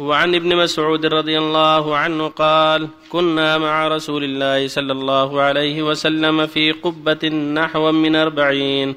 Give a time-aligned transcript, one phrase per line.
[0.00, 6.46] وعن ابن مسعود رضي الله عنه قال كنا مع رسول الله صلى الله عليه وسلم
[6.46, 8.94] في قبة نحو من أربعين.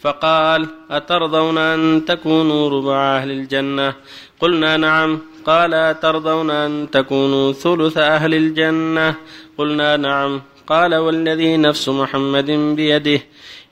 [0.00, 3.94] فقال أترضون أن تكونوا ربع أهل الجنة؟
[4.40, 5.18] قلنا نعم.
[5.46, 9.14] قال أترضون أن تكونوا ثلث أهل الجنة؟
[9.58, 10.42] قلنا نعم.
[10.66, 13.20] قال والذي نفس محمد بيده.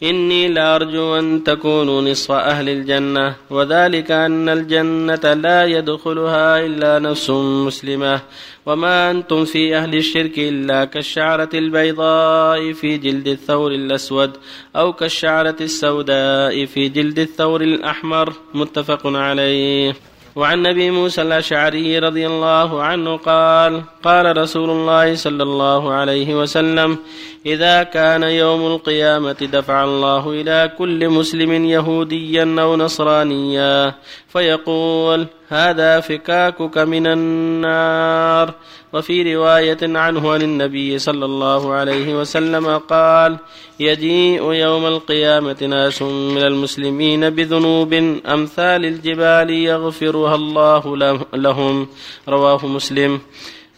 [0.03, 7.31] إني لأرجو أن تكونوا نصف أهل الجنة وذلك أن الجنة لا يدخلها إلا نفس
[7.67, 8.21] مسلمة.
[8.67, 14.31] وما أنتم في أهل الشرك إلا كالشعرة البيضاء في جلد الثور الأسود
[14.77, 18.33] أو كالشعرة السوداء في جلد الثور الأحمر.
[18.55, 20.10] متفق عليه.
[20.37, 26.99] وعن ابي موسى الأشعري رضي الله عنه قال قال رسول الله صلى الله عليه وسلم
[27.47, 33.95] إذا كان يوم القيامة دفع الله إلى كل مسلم يهوديا أو نصرانيا
[34.33, 38.55] فيقول هذا فكاكك من النار.
[38.93, 43.39] وفي رواية عنه عن النبي صلى الله عليه وسلم قال
[43.81, 47.93] يجيء يوم القيامة ناس من المسلمين بذنوب
[48.27, 50.97] أمثال الجبال يغفرها الله
[51.35, 51.89] لهم.
[52.29, 53.21] رواه مسلم.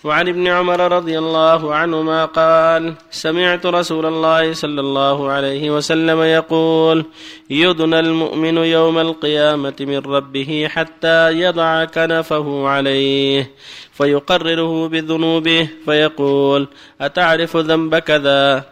[0.04, 7.04] وعن ابن عمر رضي الله عنهما قال سمعت رسول الله صلى الله عليه وسلم يقول
[7.50, 13.50] يدنى المؤمن يوم القيامة من ربه حتى يضع كنفه عليه.
[13.92, 16.68] فيقرره بذنوبه فيقول
[17.00, 18.64] أتعرف ذنب كذا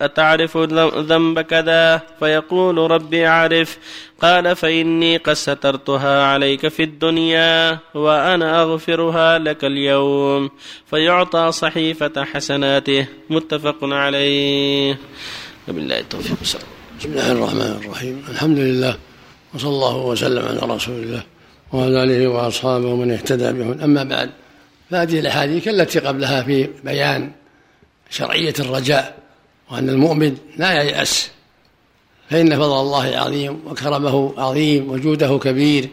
[0.00, 0.56] أتعرف
[0.96, 3.78] ذنب كذا فيقول ربي أعرف.
[4.22, 10.50] قال فإني قد سترتها عليك في الدنيا وأنا أغفرها لك اليوم.
[10.90, 13.06] فيعطى صحيفة حسناته.
[13.30, 14.98] متفق عليه.
[15.68, 16.36] وبالله التوفيق.
[17.00, 18.24] بسم الله الرحمن الرحيم.
[18.28, 18.96] الحمد لله.
[19.54, 21.22] وصلى الله وسلم على رسول الله
[21.72, 24.30] وعلى آله وأصحابه ومن اهتدى بهم أما بعد
[24.90, 27.32] فهذه الأحاديث كالتي قبلها في بيان
[28.10, 29.18] شرعية الرجاء
[29.70, 31.30] وأن المؤمن لا ييأس.
[32.30, 35.88] فإن فضل الله عظيم وكرمه عظيم وجوده كبير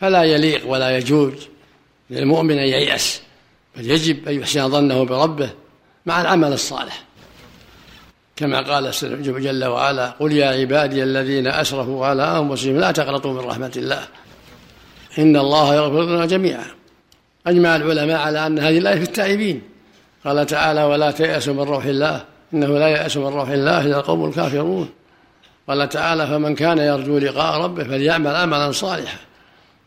[0.00, 1.32] فلا يليق ولا يجوز
[2.10, 3.20] للمؤمن أن ييأس.
[3.76, 5.50] بل يجب أن يحسن ظنه بربه
[6.06, 7.04] مع العمل الصالح.
[8.36, 8.90] كما قال
[9.22, 14.08] جل وعلا قل يا عبادي الذين أسرفوا على أنفسهم لا تقنطوا من رحمة الله
[15.18, 16.77] إن الله يغفر لنا جميعا.
[17.48, 19.62] أجمع العلماء على أن هذه الآية في التائبين.
[20.24, 22.24] قال تعالى ولا تيأسوا من روح الله.
[22.54, 24.88] إنه لا يأس من روح الله إلا القوم الكافرون.
[25.68, 29.18] قال تعالى فمن كان يرجو لقاء ربه فليعمل عملا صالحا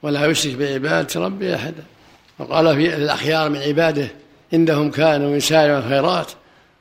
[0.03, 1.83] ولا يشرك بعبادة ربه أحدا.
[2.39, 4.07] وقال في الأخيار من عباده
[4.53, 6.31] إنهم كانوا يسارعون الخيرات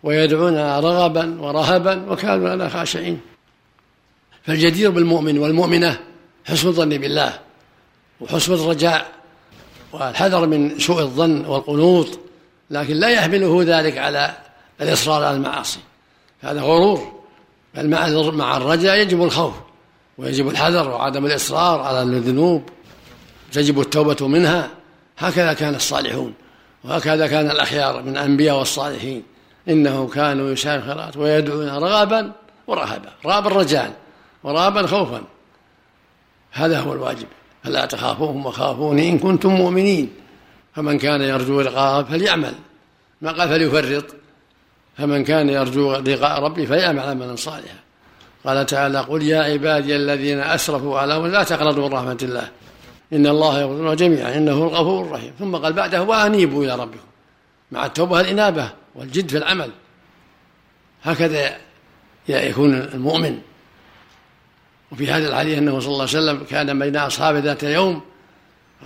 [0.03, 3.21] ويدعونا رغبا ورهبا وكانوا لنا خاشعين.
[4.43, 6.01] فالجدير بالمؤمن والمؤمنة
[6.45, 7.39] حسن الظن بالله
[8.21, 9.20] وحسن الرجاء
[9.93, 12.19] والحذر من سوء الظن والقنوط
[12.71, 14.35] لكن لا يحمله ذلك على
[14.81, 15.81] الإصرار على المعاصي.
[16.41, 17.21] هذا غرور
[17.75, 17.89] بل
[18.35, 19.55] مع الرجاء يجب الخوف
[20.19, 22.63] ويجب الحذر وعدم الإصرار على الذنوب
[23.53, 24.71] تجب التوبة منها.
[25.19, 26.35] هكذا كان الصالحون
[26.85, 29.23] وهكذا كان الأخيار من الأنبياء والصالحين.
[29.69, 32.33] إنهم كانوا يسارعون الخيرات ويدعون رغبا
[32.67, 33.93] ورهبا رغبا رجاء
[34.45, 35.23] ورهبا خوفا.
[36.53, 37.27] هذا هو الواجب.
[37.65, 40.11] فلا تخافوهم وخافوني إن كنتم مؤمنين.
[40.75, 42.55] فمن كان يرجو لقاء فليعمل.
[43.23, 44.05] ما قال فليفرط.
[44.99, 47.79] فمن كان يرجو لقاء ربه فليعمل عملا صالحا.
[48.45, 52.49] قال تعالى قل يا عبادي الذين أسرفوا على لا تقنطوا من رحمة الله.
[53.13, 55.33] إن الله يغفر جميعا إنه الغفور الرحيم.
[55.39, 57.07] ثم قال بعده وأنيبوا إلى ربكم.
[57.73, 59.71] مع التوبة الإنابة والجد في العمل.
[61.03, 61.57] هكذا
[62.29, 63.39] يكون المؤمن.
[64.93, 68.01] وفي هذا الحديث أنه صلى الله عليه وسلم كان بين أصحابه ذات يوم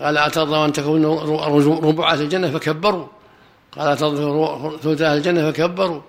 [0.00, 1.20] قال أترضى أن تكونوا
[1.80, 3.06] ربع أهل الجنة؟ فكبروا.
[3.72, 6.00] قال أترضى ثلث أهل الجنة؟ فكبروا.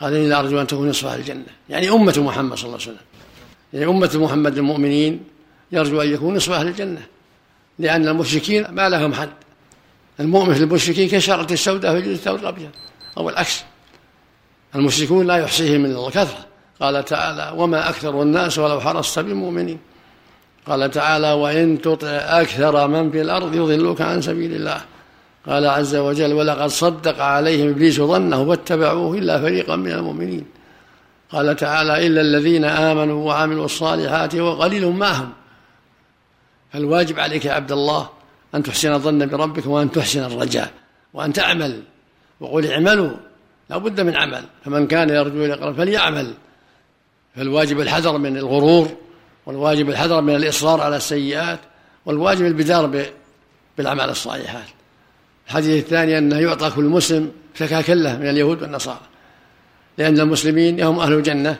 [0.00, 1.46] قال إني لارجو أن تكون نصف أهل الجنة.
[1.68, 3.06] يعني أمة محمد صلى الله عليه وسلم.
[3.72, 5.24] يعني أمة محمد المؤمنين
[5.72, 7.02] يرجو أن يكون نصف أهل الجنة.
[7.78, 9.30] لأن المشركين ما لهم حد.
[10.20, 12.70] المؤمن في المشركين كشرة السوداء في الثور الأبيض.
[13.16, 13.64] أو العكس.
[14.74, 16.46] المشركون لا يحصيهم من الكثره
[16.80, 19.78] قال تعالى وما أكثر الناس ولو حرصت بمؤمنين.
[20.66, 24.80] قال تعالى وإن تطع أكثر من في الأرض يضلوك عن سبيل الله.
[25.46, 30.46] قال عز وجل ولقد صدق عليهم إبليس ظنه واتبعوه إلا فريقا من المؤمنين.
[31.32, 35.32] قال تعالى إلا الذين آمنوا وعملوا الصالحات وقليل ما هم.
[36.72, 38.08] فالواجب عليك يا عبد الله
[38.54, 40.70] أن تحسن الظن بربك وأن تحسن الرجاء
[41.14, 41.82] وأن تعمل.
[42.40, 43.10] وقل اعملوا
[43.70, 44.44] لا بد من عمل.
[44.64, 46.34] فمن كان يرجو لقاء فليعمل.
[47.36, 48.88] فالواجب الحذر من الغرور
[49.46, 51.58] والواجب الحذر من الإصرار على السيئات
[52.06, 53.06] والواجب البدار
[53.78, 54.68] بالأعمال الصالحات.
[55.46, 59.00] الحديث الثاني أنه يعطى كل مسلم فكاكا له من اليهود والنصارى
[59.98, 61.56] لأن المسلمين هم أهل الجنة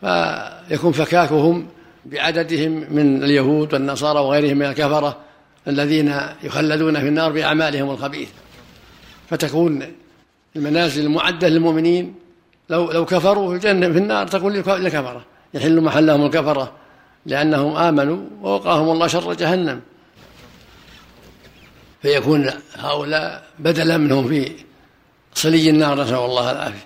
[0.00, 1.66] فيكون فكاكهم
[2.04, 5.16] بعددهم من اليهود والنصارى وغيرهم من الكفرة
[5.68, 8.32] الذين يخلدون في النار بأعمالهم الخبيثة
[9.30, 9.92] فتكون
[10.56, 12.14] المنازل المعدة للمؤمنين
[12.70, 15.24] لو لو كفروا في الجنة في النار تكون للكفرة
[15.54, 16.72] يحل محلهم الكفرة
[17.26, 19.80] لأنهم آمنوا ووقاهم الله شر جهنم.
[22.02, 24.52] فيكون هؤلاء بدلا منهم في
[25.34, 26.84] صلي النار نسأل الله العافية.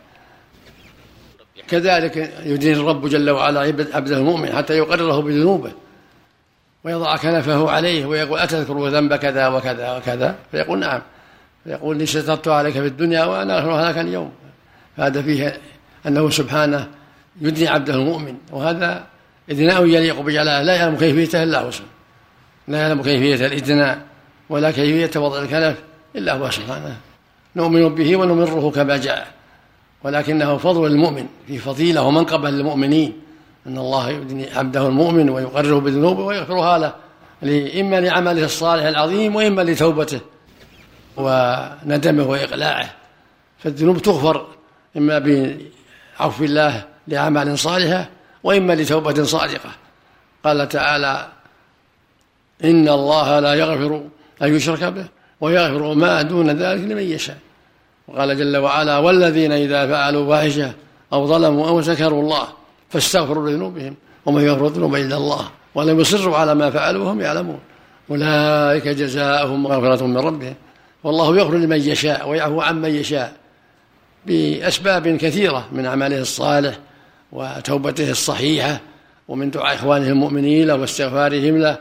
[1.68, 3.60] كذلك يدين الرب جل وعلا
[3.94, 5.72] عبده المؤمن حتى يقرره بذنوبه.
[6.84, 11.02] ويضع كنفه عليه ويقول أتذكر ذنب كذا وكذا وكذا؟ فيقول نعم.
[11.64, 14.32] فيقول إني سترت عليك في الدنيا وأنا أغفر لك اليوم.
[14.98, 15.60] هذا فيه
[16.06, 16.88] أنه سبحانه
[17.40, 19.04] يدني عبده المؤمن وهذا
[19.50, 21.92] إدناء يليق بجلاله لا يعلم كيفيته إلا هو سبحانه.
[22.68, 23.98] لا يعلم كيفية الإدناء
[24.48, 25.76] ولا كيفية وضع الكنف
[26.16, 26.96] إلا هو سبحانه.
[27.56, 29.28] نؤمن به ونمره كما جاء
[30.04, 33.12] ولكنه فضل المؤمن في فضيلة ومنقبة للمؤمنين.
[33.66, 36.92] أن الله يدني عبده المؤمن ويقرره بذنوبه ويغفرها له
[37.80, 40.20] إما لعمله الصالح العظيم وإما لتوبته
[41.16, 42.90] وندمه وإقلاعه.
[43.58, 44.46] فالذنوب تغفر
[44.96, 48.08] إما بعفو الله لأعمال صالحة
[48.42, 49.70] وإما لتوبة صادقة.
[50.44, 51.28] قال تعالى
[52.64, 54.02] إن الله لا يغفر
[54.42, 55.06] أن يشرك به
[55.40, 57.38] ويغفر ما دون ذلك لمن يشاء.
[58.08, 60.72] وقال جل وعلا والذين إذا فعلوا فاحشة
[61.12, 62.48] أو ظلموا أو ذكروا الله
[62.90, 63.94] فاستغفروا لذنوبهم
[64.26, 67.60] ومن يغفر الذنوب إلا الله ولم يصروا على ما فعلوا وهم يعلمون.
[68.10, 70.54] أولئك جزاؤهم مغفرة من ربهم.
[71.04, 73.32] والله يغفر لمن يشاء ويعفو عمن يشاء.
[74.26, 76.78] بأسباب كثيرة من أعماله الصالح
[77.32, 78.80] وتوبته الصحيحة
[79.28, 81.78] ومن دعاء إخوانه المؤمنين له واستغفارهم له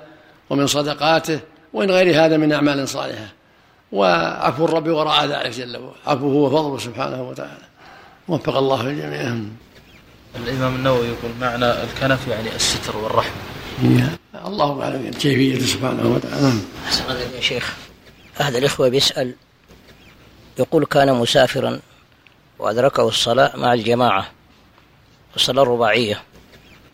[0.49, 1.39] ومن صدقاته
[1.73, 3.33] ومن غير هذا من أعمال صالحة.
[3.91, 5.95] وعفو الرب وراء ذلك جل وعلا.
[6.07, 7.67] عفوه وفضله سبحانه وتعالى.
[8.27, 9.37] وفق الله الجميع.
[10.35, 13.41] الإمام النووي يقول معنى الكنف يعني الستر والرحمة.
[14.45, 16.53] الله أعلم كيفيته سبحانه وتعالى.
[17.35, 17.75] يا شيخ.
[18.41, 19.33] أحد الإخوة بيسأل
[20.59, 21.79] يقول كان مسافرا
[22.59, 24.31] وأدركه الصلاة مع الجماعة
[25.35, 26.21] الصلاة الرباعية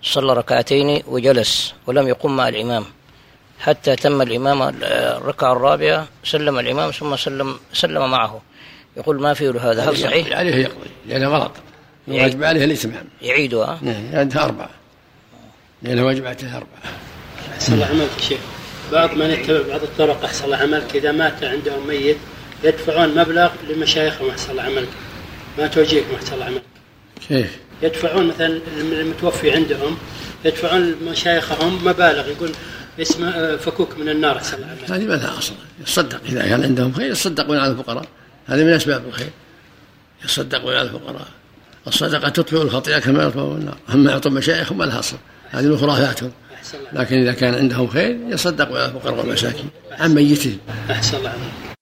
[0.04, 2.86] صلى ركعتين وجلس ولم يقم مع الإمام.
[3.60, 8.42] حتى تم الإمام الركعة الرابعة سلم الإمام ثم سلم سلم معه.
[8.98, 11.52] يقول ما في هذا؟ هل صحيح؟ عليه يقضي لأنه غلط.
[12.08, 14.70] الواجب عليه الإتمام يعيدها نعم عندها أربعة.
[15.82, 16.82] لأنه واجب عليه أربعة.
[17.54, 18.40] أحسن الله عملك شيخ.
[18.92, 20.96] بعض من يتبع بعض الطرق أحسن الله عملك.
[20.96, 22.18] إذا مات عندهم ميت
[22.64, 24.90] يدفعون مبلغ لمشايخهم أحسن الله عملك.
[25.58, 26.64] ما توجيهكم أحسن الله عملك
[27.28, 29.98] كيف؟ يدفعون مثلا المتوفي عندهم
[30.46, 32.52] يدفعون مشايخهم مبالغ يقول
[33.02, 35.54] اسم آه، فكوك من النار أحسن الله عملك هذه ما لها اصل
[35.88, 38.06] يصدق إذا كان عندهم خير يصدقون على الفقراء.
[38.46, 39.30] هذه من أسباب الخير.
[40.26, 41.28] يصدقون على الفقراء.
[41.88, 43.78] الصدقة تطفئ الخطيئة كما يطفئ النار.
[43.94, 45.18] أما يعطوا مشايخهم ما لها اصل
[45.52, 46.32] هذه من خرافاتهم.
[46.94, 49.70] لكن إذا كان عندهم خير يصدقوا على الفقراء والمساكين.
[49.92, 50.58] عن ميتهم.
[50.92, 51.73] أحسن الله عليك.